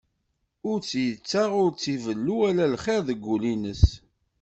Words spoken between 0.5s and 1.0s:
Ur